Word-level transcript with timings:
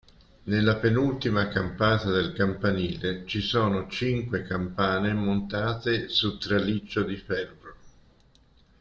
Nella 0.45 0.77
penultima 0.77 1.47
campata 1.47 2.09
del 2.09 2.33
campanile 2.33 3.23
ci 3.27 3.39
sono 3.39 3.87
cinque 3.87 4.41
campane 4.41 5.13
montate 5.13 6.09
su 6.09 6.39
traliccio 6.39 7.03
di 7.03 7.17
ferro. 7.17 7.75